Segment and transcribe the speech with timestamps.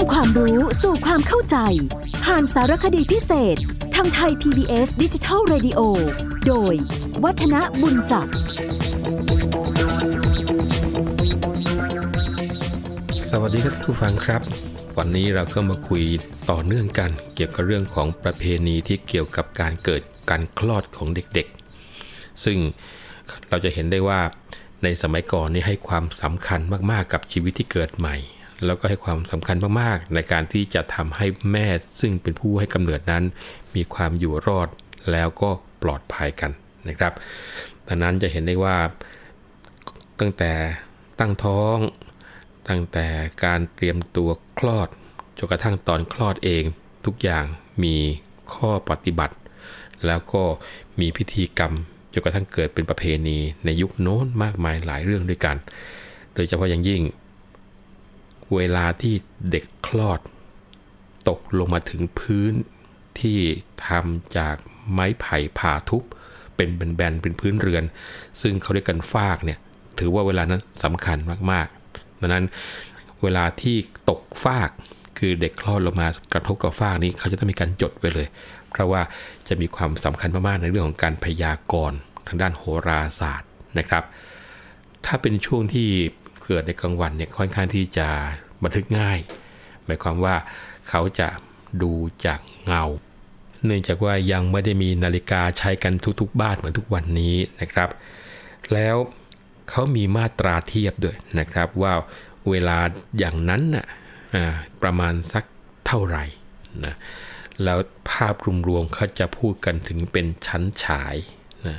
[0.00, 1.56] ำความรู้สู่ความเข้าใจ
[2.24, 3.56] ผ่านสารคดีพิเศษ
[3.94, 5.80] ทางไทย PBS ดิจิทัล Radio
[6.46, 6.74] โดย
[7.24, 8.26] วัฒนบุญจับ
[13.30, 14.42] สวัสดีครับทุกฟังครับ
[14.98, 16.04] วันนี้เราก็มาคุย
[16.50, 22.58] ต่อเนื่องกัน เกี่ยวกับเรื่องของประเพณีที่เกี่ยวกับการเกิดการคลอดของเด็กๆ ซึ่ง
[23.48, 24.20] เราจะเห็นได้ว่า
[24.82, 28.16] ในสมัยก่อนนี่ให้ความสำคัญมากๆกับชีวิตที่เกิดใหม่
[28.66, 31.66] แล้วก็ให้ความสำคัญมากๆ ในการที่จะทำให้แม่
[32.00, 33.24] ซึ่งเป็นผู้ให้กำเนิดนั้น
[33.74, 34.68] มีความอยู่รอด
[35.12, 35.50] แล้วก็
[35.82, 36.50] ปลอดภัยกัน
[36.88, 37.12] นะครับ
[37.86, 38.76] ดังนั้นจะเห็นได้ว่า
[40.20, 40.52] ตั้งแต่
[41.18, 41.78] ตั้งท้อง
[42.68, 43.06] ตั้งแต่
[43.44, 44.88] การเตรียมตัวคลอด
[45.38, 46.64] จนกระทั่งตอนคลอดเอง
[47.06, 47.44] ทุกอย่าง
[47.82, 47.96] มี
[48.54, 49.36] ข้อปฏิบัติ
[50.06, 50.42] แล้วก็
[51.00, 51.72] มีพิธีกรรม
[52.12, 55.56] จนกระทั่งเกิดเป็นประเพณีในยุคโน้นมากมายหลายเรื่องด้วยกัน
[56.34, 57.02] โดยเฉพาะอย่างยิ่ง
[58.54, 59.14] เวลาที่
[59.50, 60.20] เด็กคลอด
[61.28, 62.52] ตกลงมาถึงพื้น
[63.20, 63.38] ที่
[63.86, 64.56] ทำจาก
[64.92, 66.02] ไม้ไผ่ผ่าทุบ
[66.56, 67.84] เป็นแบนๆเป็นพื้นเรือน
[68.40, 69.58] ซึ่งเขาเรียกกันฟากเนี่ย
[69.98, 71.18] ถือว่าเวลานั้นสำคัญ
[71.52, 72.44] มากๆดังนั้น
[73.22, 73.76] เวลาที่
[74.10, 74.70] ตกฟาก
[75.18, 78.28] คือเด็กคลอดลงมากระทบกับฟากนี้เขาจะต้องมีการจดไว้เลย
[78.70, 79.02] เพราะว่า
[79.48, 84.04] จะมีความสำคัญมากๆในเรื่องของการพยากรณ์ทางด้านโหราศาสตร์นะครับ
[85.06, 85.88] ถ้าเป็นช่วงที่
[86.44, 88.08] เกิดในกลางวันเนี่ยค่อนข้างที่จะ
[88.62, 89.18] บันทึกง่าย
[89.84, 90.36] หมายความว่า
[90.88, 91.28] เขาจะ
[91.82, 91.92] ดู
[92.26, 92.84] จากเงา
[93.64, 97.88] เนื่องจากว่ายังไม่ได้มีนาฬิกาใช้กันทุกๆ บ้านเหมือนทุกวันนี้นะครับ
[98.72, 98.96] แล้ว
[99.70, 101.94] เขามีมาตราเทียบด้วยนะครับว่า
[102.50, 102.78] เวลา
[103.18, 103.86] อย่างนั้นน่ะ
[104.82, 105.44] ประมาณสัก
[105.86, 106.24] เท่าไหร่
[106.84, 106.94] นะ
[107.64, 107.78] แล้ว
[108.10, 108.34] ภาพ
[108.68, 111.16] รวมๆเขาจะพูดกันถึงเป็นชั้นฉาย
[111.66, 111.78] นะ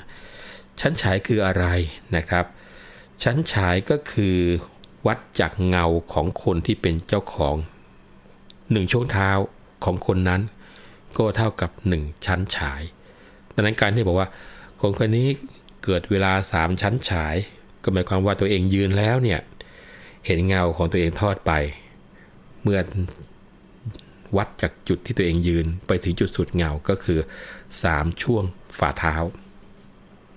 [0.80, 1.66] ชั้นฉายคืออะไร
[2.16, 2.45] นะครับ
[3.23, 4.38] ชั้นฉายก็คือ
[5.08, 7.56] วัดจากเงาของคนที่เป็นเจ้าของ
[8.72, 9.30] หนึ่งช่วงเท้า
[9.86, 10.42] ของคนนั้น
[11.18, 12.82] ก็เท่ากับหนึ่งชั้นฉาย
[13.54, 14.30] ดังนั้นการที่บอกว่า
[14.82, 15.28] คนคนนี้
[15.84, 17.36] เกิดเวลาสามชั้นฉาย
[17.84, 19.40] ก็หมายความว่าตัวเองยืนแล้วเนี่ย
[20.26, 21.52] เห็นเงาของตัวเองทอดไป
[22.61, 22.80] เมื่อ
[24.38, 27.20] วัดจากจุดที่ตัวเองยืนไปถึงจุดสุดเงาก็คือ
[27.72, 28.44] 3 ช่วง
[28.80, 29.16] ฝ่าเท้า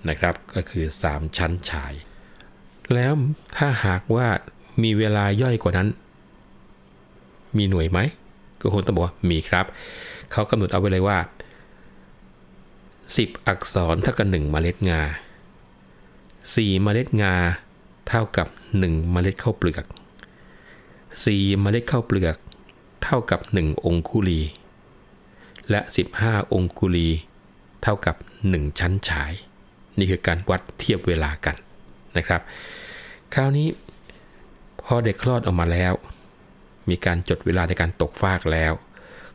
[0.09, 1.93] นะครับ ก็คือ 3 ชั้นฉาย
[2.93, 3.13] แล้ว
[3.57, 4.27] ถ้าหากว่า
[4.83, 5.87] มีเวลาย่อยกว่านั้น
[7.57, 7.99] มีหน่วยไหม
[8.61, 9.65] ก็คงต้องบอกว่ามีครับ
[10.31, 11.17] เขากำหนดเอาไว้เลยว่า
[12.77, 15.01] 10 อักษรเท่ากับ1เมล็ดงา
[15.71, 17.33] 4 เมล็ดงา
[18.07, 18.47] เท่ากับ
[18.79, 19.85] 1 เมล็ดข้าวเปลือก
[20.77, 22.35] 4 เมล็ดข้าวเปลือก
[23.03, 24.41] เท่ากับ 1 องคุลี
[25.69, 25.81] และ
[26.17, 27.07] 15 องคุลี
[27.83, 28.15] เท่ากับ
[28.47, 29.33] 1 ชั้นฉาย
[29.97, 31.55] นี่คือการวัดเทียบเวลากัน
[32.17, 32.41] นะครับ
[33.33, 33.67] คราวนี้
[34.85, 35.93] พอเด็กคลอดออกมาแล้ว
[36.89, 38.73] มีการจดเวลาในการตกฟากแล้ว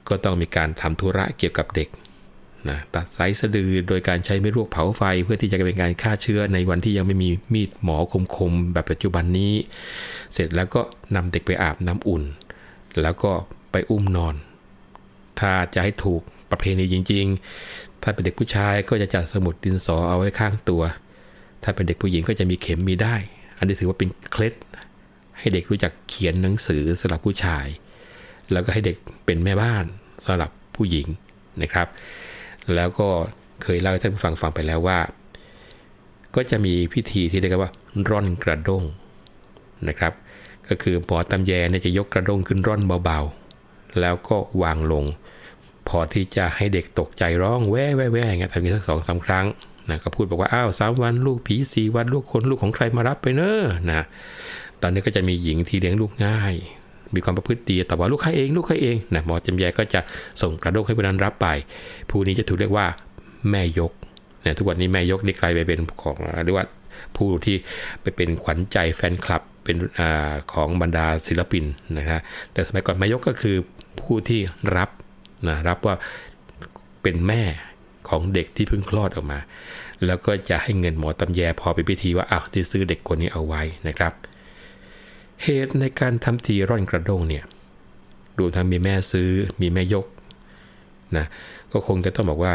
[0.08, 1.88] ก็ต้องมีการทำธุระเกี่ยวกับเด็ก
[2.68, 7.96] นะตัดสายสะดือโดยการใช้ไม่รวกเผาไฟ เพื่อที่จะเป็นการฆ่าเชื้อในวันที่ยังไม่มีมีดหมอ
[8.36, 9.52] คมๆแบบปัจจุบันนี้
[10.32, 10.80] เสร็จแล้วก็
[11.14, 12.22] นำเด็กไปอาบน้ำอุ่น
[13.02, 13.32] แล้วก็
[13.72, 14.34] ไปอุ้มนอน
[15.40, 17.26] ถ้าจะให้ถูกประเพณีจริง
[17.64, 20.82] ๆ ถ้าเป็นเด็กผู้ชายก็จะจัดสมุดดินสอเอาไว้ข้างตัว
[21.62, 23.16] ถ้าเป็นเด็กผู้หญิงก็จะมีเข็มมีได้
[23.58, 24.54] อันนี้ถือว่าเป็นเคล็ด
[25.40, 27.66] ให้เด็กรู้จักเขียนหนังสือสำหรับผู้ชาย
[28.52, 28.96] แล้วก็ให้เด็ก
[29.26, 29.84] เป็นแม่บ้าน
[30.24, 31.06] สำหรับผู้หญิง
[31.62, 31.88] นะครับ
[32.74, 33.08] แล้วก็
[33.62, 34.98] เคยเล่าให้ท่านผู้ฟังฟังไปแล้วว่า
[36.36, 37.72] ก็จะมีพิธีที่เรียกว่า
[38.10, 38.84] ร่อนกระด้ง
[39.88, 40.12] นะครับ
[40.68, 45.04] ก็คือหมอตำแยเนี่ยจะยกกระด้งขึ้นร่อนเบาๆ แล้วก็วางลง
[45.88, 49.46] พอที่จะให้เด็กตกใจร้องแว่แว่แว่เงี้ยทำนี้สักสองสาครั้ง
[49.90, 54.02] นะก็พูดบอกว่าอ้าวสามวันลูกผีสี่วันลูกคนลูกของใครมารับไปเนอะนะ
[54.82, 56.54] ตอนนี้ก็จะมีหญิงที่เลี้ยงลูกง่าย
[57.14, 60.00] มีความประพฤติดีแต่ว่าลูกใครเองลูกใครเองนะหมอจำแยก็จะ
[60.42, 61.46] ส่งกระด้งให้ผู้นั้นรับไป
[62.10, 62.86] ผู้นี้จะถูกเรียกว่า
[63.50, 63.92] แม่ยก
[64.42, 66.66] เนี่ยทุกวันนี้แม่ยกนี่กลายไปเป็นของเรียกว่า
[67.16, 67.56] ผู้ที่
[68.02, 70.00] ไปเป็นขวัญใจแฟนคลับเป็นอ
[70.52, 71.64] ของบรรดาศิลปิน
[71.98, 72.20] นะฮะ
[72.52, 73.56] แต่สมัยก่อนแม่ยกก็คือ
[74.00, 74.40] ผู้ที่
[74.76, 74.90] รับ
[75.48, 75.94] นะรับว่า
[77.02, 77.42] เป็นแม่
[78.08, 79.40] ของเด็กที่เพิ่งคลอดออกมา
[80.06, 84.12] แล้วก็จะให้เงินหมอตำแยพอเป็นพิธีว่าอ้าวได้ซื้อเด็กคนนี้เอาไว้นะครับ
[85.42, 87.44] เหตุในการทำทีร่อนกระด้งเนี่ย
[88.38, 89.30] ดูทั้งมีแม่ซื้อ
[89.60, 90.06] มีแม่ยก
[91.16, 91.26] นะ
[91.72, 92.54] ก็คงจะต้องบอกว่า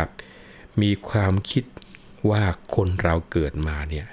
[0.82, 1.64] มีความคิด
[2.30, 2.44] ว่า
[2.76, 4.06] คนเราเกิดมาเนี่ย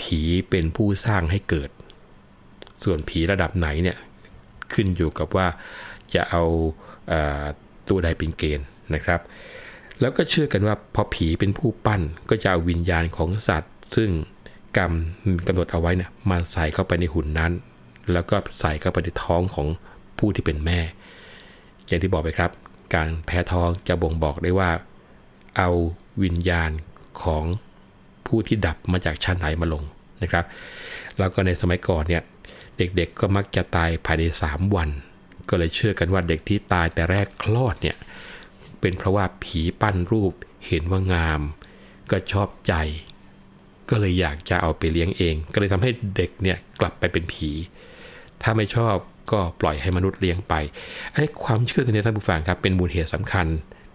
[0.00, 0.20] ผี
[0.50, 1.70] เป็นผู้สร้างให้เกิด
[2.84, 3.96] ส่วนผีระดับไหนเนี่ย
[4.72, 5.46] ขึ้นอยู่กับว่า
[6.14, 6.44] จะเอา
[7.88, 9.20] ตัวใดเป็นเกณฑ์นะครับ
[10.00, 12.00] แล้วก็เชื่อกันว่าพอผีเป็นผู้ปั้น
[12.30, 14.10] ก็จะเอาวิญญาณของสัตว์ ซึ่ง
[14.76, 14.92] กรรม
[15.46, 17.52] กำหนดเอาไว้เนี่ยมาใส่เข้าไปในหุ่นนั้น
[18.12, 19.66] แล้วก็ใส่เข้าไปในท้องของ
[20.18, 20.80] ผู้ที่เป็นแม่
[21.86, 22.50] อย่างที่บอกไปครับ
[22.94, 24.70] การแพ้ท้องจะบ่งบอกได้ว่า
[25.58, 25.70] เอา
[26.22, 26.70] วิญญาณ
[27.22, 27.44] ของ
[28.26, 29.82] ผู้ที่ดับมาจากชั้นไหนมาลง
[30.22, 30.44] นะครับ
[31.18, 32.22] แล้วก็ในสมัยก่อนเนี่ย
[32.78, 34.88] เด็กๆก็มักจะตายภายใน 3 วัน
[35.48, 37.96] ก็เลยเชื่อกันว่าเด็กที่ตายแต่แรกคลอดเนี่ย
[38.80, 40.32] เป็นเพราะว่าผีปั้นรูป
[40.66, 41.40] เห็นว่างาม
[42.10, 42.74] ก็ชอบใจ
[43.90, 47.50] ก็เลยอยากจะเอาไปเลี้ยงเอง ก็เลยทำให้เด็กเนี่ยกลับไปเป็นผี
[48.42, 48.94] ถ้าไม่ชอบ
[49.32, 50.54] ก็ปล่อยให้มนุษย์เลี้ยงไป
[51.14, 53.46] ไอ้ความเชื่อตัวนี้ท่านผู้ฟังครับเป็นมูลเหตุสำคัญ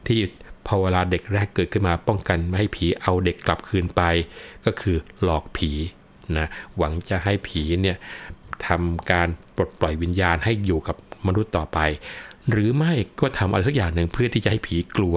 [0.07, 0.19] ที่
[0.68, 4.01] พอเวลาเด็กแรกเกิดขึ้นมาป้องกันไม่ให้ผีเอาเด็กกลับคืนไป
[4.65, 5.71] ก็คือหลอกผี
[6.38, 6.47] นะ
[6.77, 7.97] หวังจะให้ผีเนี่ย
[8.68, 10.97] ทำการปลดปล่อยวิญญาณให้อยู่กับ
[11.27, 11.80] มนุษย์ต่อไป
[12.51, 15.16] หรือไม่ก็ทำอะไรสักอย่างหนึ่งเพื่อที่จะให้ผีกลัว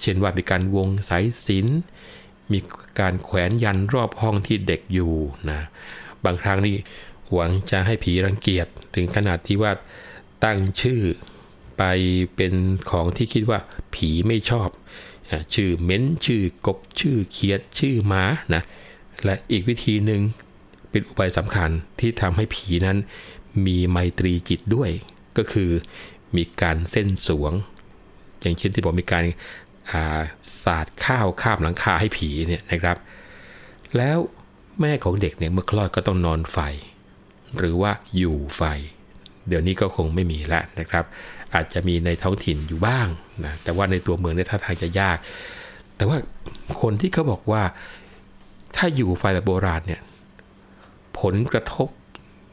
[0.00, 1.66] เช่นว่ามีการวงสายสิน
[2.52, 2.58] มี
[3.00, 5.12] การแขวนยันรอบห้องที่เด็กอยู่
[5.50, 5.60] นะ
[6.24, 6.76] บางครั้งนี่
[7.32, 9.72] หวังจะให้ผีรังเกียจถึงขนาดที่ว่า
[10.44, 11.00] ตั้งชื่อ
[11.78, 11.82] ไป
[12.36, 12.54] เป็น
[12.90, 13.58] ของที่คิดว่า
[13.94, 14.68] ผีไม่ชอบ
[15.54, 18.24] ชื่อเม้นชื่อกบชื่อเขียดชื่อหมา
[18.54, 18.62] นะ
[19.24, 20.22] และอีกวิธีหนึ่ง
[20.90, 21.70] เป็นอุบายสำคัญ
[22.00, 22.98] ที่ทำให้ผีนั้น
[23.66, 24.90] มีไมตรีจิตด้วย
[25.36, 25.70] ก็คือ
[26.36, 27.52] มีการเส้นสวง
[28.40, 29.24] อย่างเช่นที่บอกมีการ
[30.62, 32.96] สาดข้าวข้ามหลังคาให้ผีเนี่ยนะครับ
[33.96, 34.18] แล้ว
[34.80, 36.58] แม่ของเด็กเนี่ยเมื่อคลอดก็ต้องนอนไฟ
[37.58, 38.62] หรือว่าอยู่ไฟ
[39.48, 41.04] เดี๋ยวนี้ก็คงไม่มีแล้วนะครับ
[41.54, 43.06] อาจจะมีในท้องถิ่นอยู่บ้าง
[43.44, 45.18] นะแต่ว่าในตัวเมืองเนี่ยท่าทางจะยาก
[45.96, 46.16] แต่ว่า
[46.80, 47.62] คนที่เขาบอกว่า
[48.76, 50.00] ถ้าอยู่ไฟแบบโบราณเนี่ย
[51.20, 51.88] ผลกระทบ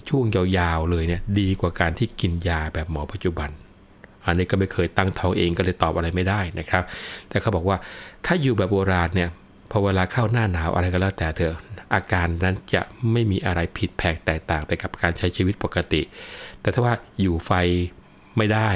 [0.10, 3.50] ช่วงยาวๆเลยเนี่ยดีกว่าการที่กินยาแบบหมอปัจจุบัน
[4.26, 6.84] อันนี้ก็ไม่เคยตั้งท้องเองก็เลยตอบอะไรไม่ได้นะครับ
[7.30, 7.78] แต่เขาบอกว่า
[8.26, 9.30] ถ้าอยู่แบบโบราณเนี่ย
[9.72, 11.56] พอเวลาเข้าหน้าหนาวอะไรก็แล้วแต่เถอะ
[11.94, 12.82] อาการนั้นจะ
[13.12, 16.02] ไม่มีอะไรผิดแผกแตกต่างไปกับการใช้ชีวิตปกติ
[16.62, 17.52] แต่ถ้าว่าอยู่ไฟ
[18.38, 18.70] ไม่ได้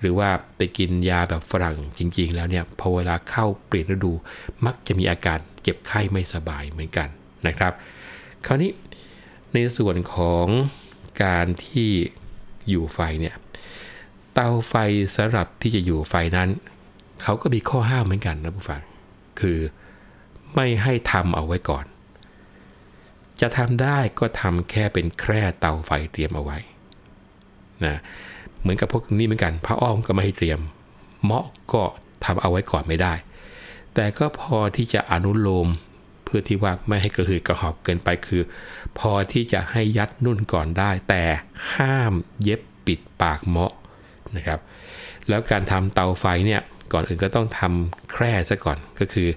[0.00, 4.12] หรือว่าไปกินยาแบบฝรั่งจริง ๆ แล้วเนี่ยพอเวลาเข้าเปลี่ยนฤดู
[4.66, 7.08] มักจะมีอาการเจ็บไข้ไม่สบายเหมือนกัน
[7.46, 7.72] นะครับ
[8.46, 8.70] คราวนี้
[9.54, 10.46] ในส่วนของ
[11.24, 11.90] การที่
[12.68, 13.34] อยู่ไฟเนี่ย
[14.38, 14.74] เตาไฟ
[15.16, 16.48] สำหรับที่จะอยู่ไฟนั้น
[17.22, 18.82] เขาก็มีข้อห้ามเหมือนกันนะผู้ฟัง
[19.40, 19.58] คือ
[20.54, 21.84] ไม่ให้ทำเอาไว้ก่อน
[23.40, 26.58] จะทำได้ก็ทำแค่เป็นแคร่เตาไฟเตรียมเอาไว้
[27.84, 27.96] นะ
[28.60, 30.60] เหมือนกับพวกนี้เหมือนกันพระอ้อมก็ไม่ให้เตรียม
[31.24, 31.82] เมาะก็
[32.24, 33.14] ทำเอาไว้ก่อนไม่ได้
[33.94, 35.68] แต่ก็พอที่จะอนุโลม
[36.24, 38.42] เพื่อที่ว่าไม่ให้กระหืดกระหอบเกินไปคือ
[38.98, 41.24] พอที่จะให้ยัดนุ่นก่อนได้ แต่
[41.74, 42.12] ห้าม
[42.42, 43.72] เย็บปิดปากเมาะ
[44.36, 44.60] นะครับ
[45.28, 46.60] แล้วการทำเตาไฟเนี่ย
[46.92, 49.28] ก่อนอื่นก็ต้องทำแคร่ซะก่อนก็คือ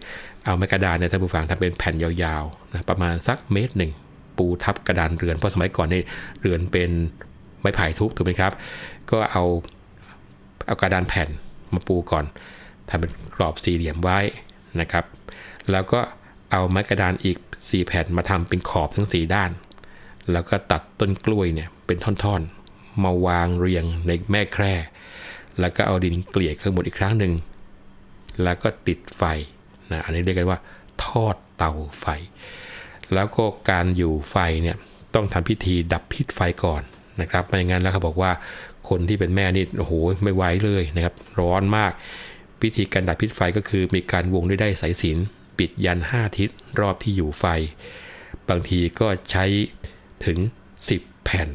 [0.43, 3.91] เอาไม้กระดานเนี่ยท่านผู้ฟังทำเป็นแผ่นยาวๆนะประมาณสักเมตรหนึ่ง
[4.37, 6.01] ปูทับกระดานเรือนเพราะสมัยก่อนนี่
[6.41, 6.89] เรือนเป็น
[7.61, 8.51] ไม้ไผ่ทุบถูกไหมครับ
[9.11, 9.43] ก็เอา
[10.67, 11.29] เอากระดานแผ่น
[11.73, 12.25] มาปูก่อน
[12.89, 14.19] ทำเป็นกรอบสี่เหลี่ยมไว้
[14.81, 15.05] นะครับ
[15.71, 15.99] แล้วก็
[16.51, 19.51] เอาไม้กระดานอีก 4 แผ่นมาทำเป็นขอบทั้ง 4 ด้าน
[20.31, 22.58] แล้วก็ตัดต้นกล้วยเนี่ยเป็นท่อนๆ
[23.05, 24.73] มาวางเรียงในแม่แคร่
[25.59, 27.33] แล้วก็เอาดินเกลี่ยข้างบนอีกครั้งหนึ่ง
[28.43, 29.23] แล้วก็ติดไฟ
[29.91, 30.59] นะอันนี้เรียกกันว่า
[31.05, 32.05] ทอดเตาไฟ
[33.13, 34.77] แล้วก็การอยู่ไฟเนี่ย
[35.15, 36.81] ต้องทำพิธีดับพิษไฟก่อน
[37.21, 38.31] นะครับไม่งั้นแล้วเขาบอกว่า
[38.89, 41.91] คนที่เป็นแม่นี่โอ้โหไม่ไหวเลยนะครับ ร้อนมาก
[42.61, 45.17] พิธีการดับพิษไฟก็คือมีการวงด้วยได้สายสิน
[45.57, 47.45] ปิดยัน5ทิศรอบที่อยู่ไฟ
[48.49, 49.45] บางทีก็ใช้
[50.25, 50.37] ถึง
[50.81, 51.49] 10 แผ่น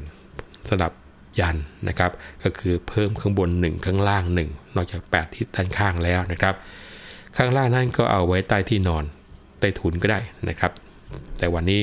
[0.68, 0.92] สำหรับ
[1.40, 1.56] ยัน
[1.88, 2.10] นะครับ
[2.44, 6.54] ก็คือเพิ่มข้างบน 1 ข้างล่าง 1 นอกจาก 8ทิศด้านข้างแล้วนะครับ
[7.36, 9.04] ข้างล่างนั่นก็เอาไว้ใต้ที่นอน
[9.60, 10.72] ใต้ถุนก็ได้นะครับ
[11.38, 11.80] แต่วันนี้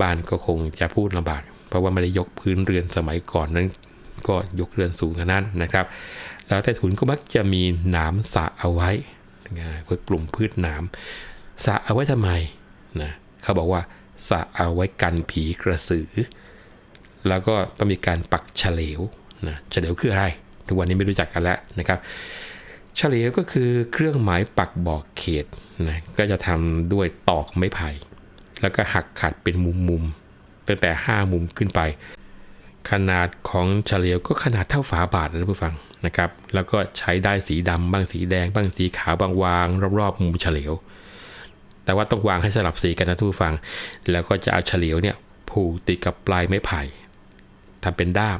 [0.00, 3.66] บ้านก็คงจะพูดลำบาก เพราะว่าไม่ได้ยกพื้นเรือนสมัยก่อนนั้น
[4.28, 5.86] ก็ยกเรือนสูงขนั้นนะครับ
[6.46, 8.90] แล้วใต้ถุนก็มักจะมีหนามสะเอาไว้
[9.84, 10.82] เพื่อกลุ่มพืชหนาม
[11.64, 12.30] สะเอาไว้ทำไม
[13.00, 13.82] นะเขาบอกว่า
[14.28, 16.10] สะเอาไว้กันผีกระสือ
[17.28, 19.00] แล้วก็ต้องมีการปักเฉลว
[19.48, 20.26] นะเฉลวคืออะไร
[20.66, 21.98] ทุกวันนี้ไม่รู้จักกันแล้วนะครับ
[22.96, 25.46] เฉลวก็คือเครื่องหมายปักบอกเขต
[25.88, 27.88] นะก็จะทำด้วยตอกไม้ไผ่
[28.62, 29.54] แล้วก็หักขัดเป็น
[29.88, 31.80] มุมๆตั้งแต่ 5 มุมขึ้นไป
[32.90, 35.74] ขนาดของเฉลียวก็ขนาดเท่าฝาบาทนะผู้ฟัง
[36.06, 39.66] นะครับ แล้วก็ใช้ได้สีดำบ้างสีแดง บ้างสีขาวบางวาง
[40.00, 40.72] รอบๆมุมเฉลียว
[41.84, 43.54] แต่ว่าต้องวางให้สลับสีกันนะทุกฟัง
[44.10, 45.16] แล้วก็จะเอาเฉลียวเนี่ย
[45.50, 46.82] ผูกติดกับปลายไม้ไผ่
[47.84, 48.38] ทำเป็นด้าม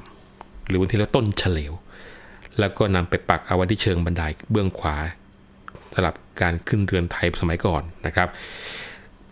[0.66, 1.72] หรือบางทีแล้วต้นเฉลียว
[2.58, 4.96] แล้วก็นำไปปักเอาไว้ที่เชิงบันไดเบื้องขวา
[5.94, 8.28] สำหรับการขึ้นเรือนไทยสมัยก่อนนะครับ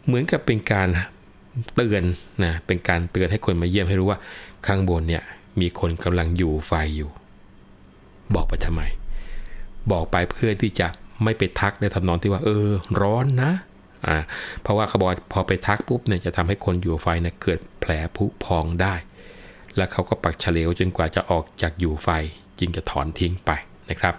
[0.06, 0.88] เหมือนกับเป็นการ
[1.74, 2.02] เตือน
[2.44, 4.18] นะเป็นการเตือนให้คนมาเยี่ยมให้รู้ว่า
[4.66, 5.22] ข้างบนเนี่ย
[5.60, 7.10] มีคนกำลังอยู่ไฟอยู่
[8.34, 8.82] บอกไปทำไม
[9.92, 10.88] บอกไปเพื่อที่จะ
[11.24, 12.68] ไม่ไปทักในทำนองที่ว่า เออ
[13.00, 13.52] ร้อนนะ
[14.06, 14.16] อ่า
[14.62, 18.94] เพราะว่าเขาบอกพอไปทักปุ๊บเนี่ยจะทำให้คนอยู่ไฟเนี่ยเกิดแผลผุพองได้
[19.76, 22.08] แล้วเขาก็ปักเฉลวจนกว่าจะออกจากอยู่ไฟ
[22.58, 23.50] จึงจะถอนทิ้งไป
[23.90, 24.14] นะครับ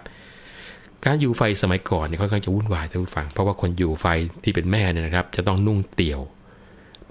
[1.04, 4.06] การอยู่ไฟสมัยก่อนเนี่ยค่อนข้างจะวุ่นวายท่านผู้ฟัง เพราะว่าคนอยู่ไฟ
[4.44, 6.20] ที่เป็นแม่เนี่ยนะครับ จะต้องนุ่งเตี่ยว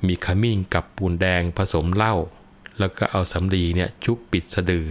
[0.08, 2.16] มีขมิ้นกับปูนแดงผสมเหล้า
[2.80, 4.86] แล้วก็เอาสำลีเนี่ยชุบปิดสะดือ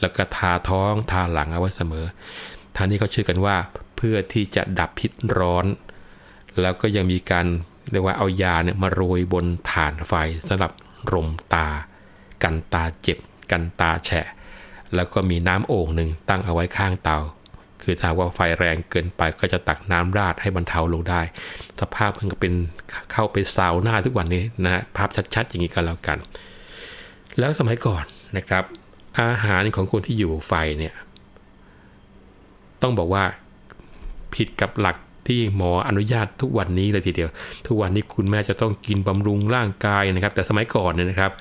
[0.00, 2.06] แล้วก็ทาท้องทาหลังเอาไว้เสมอ
[2.76, 3.56] ท่านนี้เขาเชื่อกันว่า
[3.96, 5.66] เพื่อที่จะดับพิษร้อน
[6.60, 7.46] แล้วก็ยังมีการ
[7.90, 10.12] เรียกว่าเอายาเนี่ยมาโรยบนฐานไฟ
[10.48, 10.72] สำหรับ
[11.12, 11.68] รมตา
[12.42, 13.18] กันตาเจ็บ
[13.50, 14.26] กันตาแฉะ
[14.94, 17.18] แล้วก็มีน้ำโอ่งหนึ่งตั้งเอาไว้ข้างเตา
[17.82, 21.20] คือถ้าว่าไฟแรงเกินไปก็จะตักน้ำราดให้บรรเทาลงได้
[21.80, 22.52] สภาพมันก็เป็น
[23.12, 26.18] เข้าไปซาวหน้าทุกวันนี้นะ ภาพชัดๆ อย่างนี้ก็แล้วกัน
[27.38, 28.04] แล้วสมัยก่อน
[28.36, 28.64] นะครับ
[29.20, 30.94] อาหารของคนที่อยู่ไฟเนี่ย
[32.82, 33.24] ต้องบอกว่า
[34.34, 34.96] ผิดกับหลัก
[35.28, 37.30] ที่หมออนุญาตทุกวันนี้เลยทีเดียว
[37.66, 41.32] ทุกวันนี้คุณแม่จะต้องกินบำรุงร่างกายนะครับ แต่สมัยก่อนเนี่ยนะครับ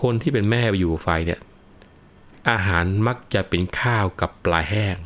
[0.00, 1.40] คนที่เป็นแม่อยู่ไฟเนี่ย
[2.50, 4.96] อาหารมักจะเป็นข้าวกับปลาแห้ง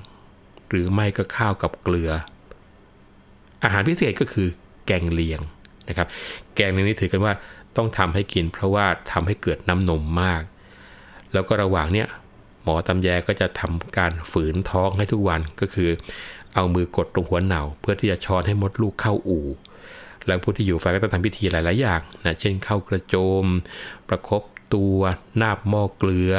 [0.69, 2.11] หรือไม่ก็ข้าวกับเกลือ
[3.65, 4.49] อาหารพิเศษก็คือ
[4.87, 5.41] แกงเลียง
[5.89, 6.09] นะครับ
[6.55, 7.35] แกงเลียงนี้ถือกันว่า
[7.77, 10.43] ต้องทำให้กิน เพราะว่าทำให้เกิดน้ำนมมาก
[11.33, 12.09] แล้วก็ระหว่างเนี้ย
[12.63, 15.91] หมอตำแยก็จะทำการฝืนท้องให้ทุกวันก็คือ
[16.55, 19.47] เอามือกดตรงหัวเหนาเพื่อที่จะช้อนให้มดลูกเข้าอู่
[20.27, 23.45] แล้วผู้ที่อยู่ไฟก็ต้องทำพิธีหลาย ๆ อย่างนะ เช่นเข้ากระโจม
[24.09, 24.43] ประครบ
[24.75, 24.99] ตัว
[25.41, 26.33] นาบหม้อเกลือ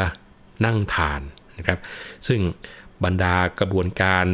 [0.65, 1.21] นั่งทาน
[1.57, 1.79] นะครับ
[2.27, 2.39] ซึ่ง
[3.03, 4.25] บรรดากระบวนการ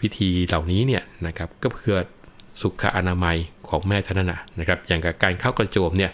[0.00, 1.96] พิธีเหล่านี้เนี่ยนะครับก็เพื่อ
[2.60, 3.36] สุขอนามัย
[3.68, 6.10] ของแม่ท่านนะนะครับ อย่างกับการเข้ากระโจมเนี่ย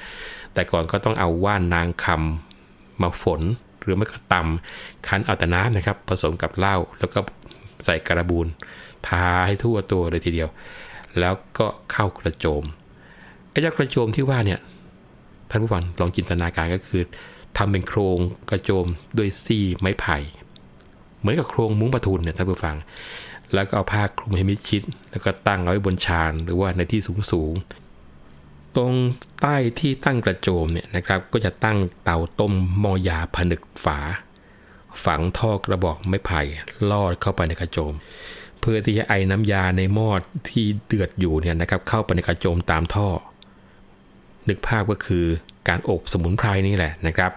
[0.55, 3.41] แต่ก่อนก็ต้องเอาว่านนางคำมาฝน
[3.83, 7.19] หรือไม่ก็ตำคั้นเอาแต่น้ำนะครับ ผสมกับเหล้าแล้วก็
[7.85, 8.47] ใส่กระบูน
[9.07, 10.49] ทาให้ทั่วตัวเลยทีเดียว
[11.19, 12.65] แล้วก็เข้ากระโจม
[13.51, 14.61] ไอ้เจ้ากระโจมที่ว่าเนี่ย
[15.51, 17.03] ท่านผู้ฟังลองจินตนาการก็คือ
[17.57, 18.19] ทำเป็นโครง
[18.51, 18.87] กระโจม
[19.19, 20.19] ด้วยซี่ไม้ไผ่
[21.19, 22.77] เหมือนกับโครงมุ้งประทุนเนี่ยท่านผู้ฟัง
[23.55, 27.55] แล้วก็เอาผ้าคลุมให้มิดชิด แล้วก็ตั้งเอาไว้บนชานหรือว่าในที่สูงสูง
[28.77, 28.95] ตรง
[29.41, 32.53] ใต้ที่ตั้งกระโจมเนี่ยนะครับก็จะตั้งเตาต้ม
[32.83, 33.99] มอยาผนึกฝา
[35.05, 36.41] ฝังท่อกระบอกไม้ไผ่
[36.91, 37.95] ลอดเข้าไปในกระโจม
[38.61, 40.09] เพื่อที่จะไอน้ำยาในหม้อ
[40.51, 43.09] ที่เดือดอยู่เนี่ยนะครับเข้าไปในกระโจมตามท่อ
[44.49, 45.25] นึกภาพก็คือ
[45.69, 47.33] การอบสมุนไพรนี่แหละนะครับ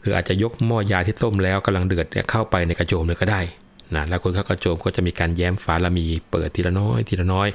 [0.00, 3.40] หรืออาจจะยกหม้อยาที่ต้มแล้วกำลังเดือดเข้าไปในกระโจมเลยก็ได้
[3.94, 7.48] นะแล้วคนเข้ากระโจมก็จะมีการแย้มฝาละมีเปิดทีละน้อยทีละน้อย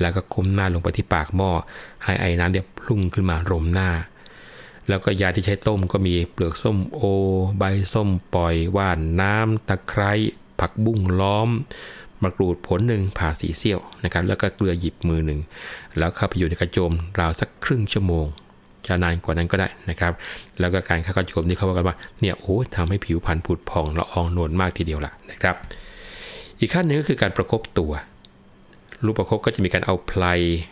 [0.00, 1.50] แล้วก็คุมหน้าลงไปที่ปากหม้อ
[2.04, 3.90] ให้ไอ้น้ำเนี่ยพุ่งขึ้นมารมหน้า
[4.88, 7.00] แล้วก็ยาที่ใช้ต้มก็มีเปลือกส้มโอ
[7.58, 10.12] ใบส้มปล่อยว่านน้ำตะไคร้
[10.60, 11.48] ผักบุ้งล้อม
[12.22, 15.40] มะกรูดผลหนึ่งผ่าสีเสี้ยวนะครับ แล้วก็เกลือหยิบมือหนึ่ง
[15.98, 18.26] แล้วเข้าไปอยู่ในกระโจมราวสักครึ่งชั่วโมง
[18.86, 20.12] จะนานกว่านั้นก็ได้นะครับ
[20.60, 25.56] แล้วก็การเข้ากระโจมนี่เขาบอกกันว่าเนี่ยโอ้ทำให้ผิวพรรณผุดผ่องละอองนวลมากทีเดียวล่ะนะครับ
[26.60, 27.92] อีกขั้นหนึ่งก็คือการประครบตัว
[29.04, 30.24] รูปประคบก็จะมีการเอาไพล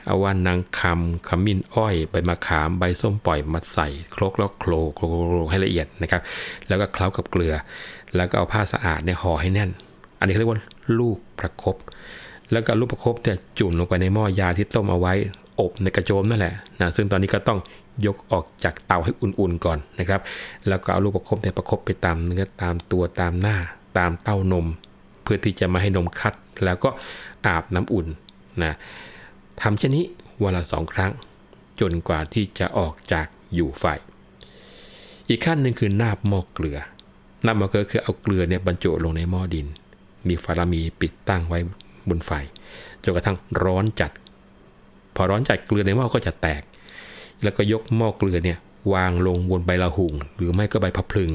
[0.07, 5.01] เอาว่านนางคำขมิ้นอ้อยใบมะขามใบส้มปล่อยมาใส่ครกแล้วโคลโค
[5.35, 6.23] ลให้ละเอียดนะครับ
[6.69, 7.55] แล้วก็เคล้ากับเกลือ
[8.17, 9.71] แล้วก็เอาผ้าสะอาดเนี่ยห่อให้แน่น
[10.23, 10.61] อันนี้เรียกว่า
[10.99, 11.77] ลูกประครบ
[12.53, 15.15] แล้วก็ลูกประคบเนี่ยจุ่มลงไปในหม้อยาที่ต้มเอาไว้
[15.61, 17.59] อบในกระโจมนั่นแหละนะซึ่งตอนนี้ก็ต้อง
[18.07, 20.21] ยกออกจากเตาให้อุ่นๆก่อนนะครับ
[20.69, 23.57] แล้วก็เอาลูกประคบเนี่ยประคบไปตามเนื้อตามตัวตามหน้า
[23.99, 24.67] ตามเต้านม
[25.23, 26.91] เพื่อที่จะมาให้นมคัด แล้วก็
[27.47, 28.07] อาบน้ำอุ่น
[28.63, 28.73] นะ
[29.61, 30.05] ทำเช่นนี้
[30.43, 31.13] วันละสองครั้ง
[31.81, 33.85] จนกว่าที่จะออกจากอยู่ไฟ
[35.29, 36.79] อีกขั้นหนึ่งคือนาบหม้อเกลือ
[37.45, 39.67] นาบหม้อเกลือคือเอาเกลือเนี่ยบรรจุลงในหม้อดิน
[40.29, 41.59] มีฟารามีปิดตั้งไว้
[42.09, 42.31] บนไฟ
[43.03, 44.11] จนกระทั่งร้อนจัด
[45.17, 46.63] พอร้อนจัดเกลือในหม้อก็จะแตก
[47.43, 48.59] แล้วก็ยกหม้อเกลือเนี่ย
[48.95, 51.31] วางลงบนใบละหุ่งหรือไม่ก็ใบพับพลึง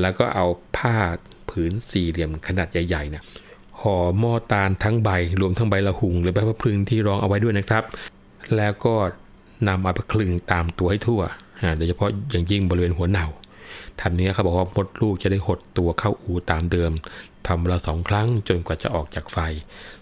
[0.00, 0.46] แล้วก็เอา
[0.76, 0.96] ผ้า
[1.50, 3.22] ผืนสี่เหลี่ยมขนาดใหญ่ๆเนี่ย
[3.80, 5.10] ห่อหม้อตาลทั้งใบ
[5.40, 7.84] รวมทั้งใบละหุ่งหรือใบพับพลึงที่รองเอาไว้ด้วยนะครับ
[8.56, 8.94] แล้วก็
[9.68, 11.20] นำมาคลึงตามตัวให้ทั่ว
[11.78, 13.26] โดยเฉพาะอย่างยิ่งบริเวณหัวเหนา
[14.02, 16.92] ทำนี้เขาบอกว่ามดลูกจะได้หดตัวเข้าอูตามเดิม
[17.46, 19.38] ทำละสองครั้งจนกว่าจะออกจากไฟ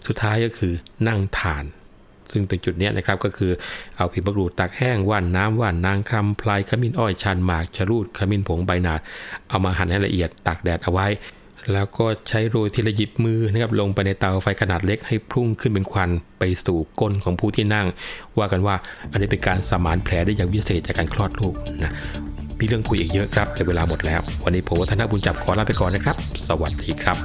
[0.07, 0.73] สุดท้ายก็คือ
[1.07, 1.65] นั่งทาน
[2.31, 3.51] ซึ่งตรงจุดนี้นะครับก็คือ
[3.97, 8.99] เอาผิวมะกรูดตักแห้งว่านน้ำว่านนางคำพลายขมิ้นอ้อยชันหมากชะรูดขมิ้นผงใบนาด
[9.49, 11.07] เอามาหั่นให้ละเอียดตากแดดเอาไว้
[11.73, 17.87] แล้วก็ใช้โรยทีละหยิบมือนะครับลงไปในเตาไฟขนาดเล็กให้พุ่งขึ้นเป็นควันไปสู่ก้นของผู้ที่นั่ง
[18.37, 18.75] ว่ากันว่า
[19.11, 21.91] อันนี้เป็นการสมานแผลได้อย่างวิเศษจากการคลอดลูกนะ
[22.59, 26.15] มีเรื่องคุยอีกเยอะครับแต่เวลาหมดแล้ว วันนี้ผมวัฒนบุญจับขอลาไปก่อนนะครับ
[26.47, 27.17] สวัสดีครับ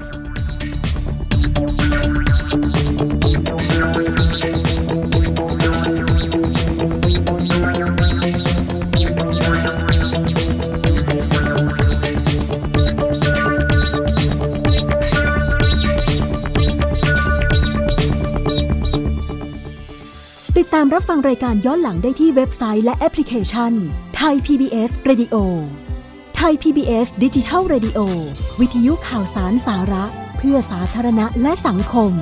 [20.78, 23.72] ตามรับฟังรายการย้อนหลังได้ที่เว็บไซต์และแอปพลิเคชัน
[24.30, 25.34] ทย PBS Radio
[26.36, 27.98] ไทย PBS ดิจิทัล Radio
[28.60, 30.04] วิทยุข่าวสารสาระ
[30.38, 32.12] เพื่อสาธารณะและสังคม